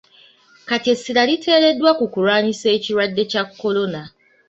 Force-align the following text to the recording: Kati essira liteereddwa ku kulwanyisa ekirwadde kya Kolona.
Kati 0.67 0.87
essira 0.93 1.21
liteereddwa 1.29 1.91
ku 1.99 2.05
kulwanyisa 2.13 2.67
ekirwadde 2.75 3.23
kya 3.31 3.43
Kolona. 3.59 4.01